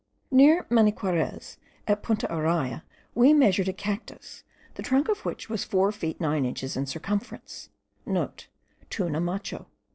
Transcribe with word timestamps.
Near 0.31 0.65
Maniquarez, 0.71 1.59
at 1.87 2.01
Punta 2.01 2.25
Araya, 2.27 2.81
we 3.13 3.33
measured 3.35 3.67
a 3.69 3.73
cactus,* 3.73 4.43
the 4.73 4.81
trunk 4.81 5.09
of 5.09 5.23
which 5.25 5.47
was 5.47 5.63
four 5.63 5.91
feet 5.91 6.19
nine 6.19 6.43
inches 6.43 6.75
in 6.75 6.87
circumference 6.87 7.69
(* 8.33 8.89
Tuna 8.89 9.19
macho. 9.21 9.67